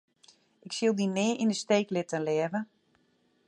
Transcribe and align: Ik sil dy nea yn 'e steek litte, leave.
Ik 0.67 0.71
sil 0.77 0.93
dy 0.97 1.07
nea 1.17 1.37
yn 1.41 1.51
'e 1.53 1.57
steek 1.63 1.87
litte, 1.95 2.17
leave. 2.27 2.59